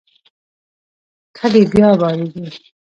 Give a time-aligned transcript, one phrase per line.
[1.37, 2.45] کډې بیا بارېږي.